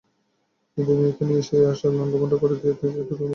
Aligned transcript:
কিন্তু 0.73 0.91
মেয়েকে 0.97 1.23
নিয়ে 1.27 1.43
সেই 1.47 1.63
আশা 1.71 1.87
লন্ডভন্ড 1.89 2.33
করে 2.41 2.55
দিয়ে 2.55 2.71
গেছে 2.71 2.85
দ্রুতগামী 2.87 3.01
একটি 3.01 3.15
ট্রাক। 3.17 3.29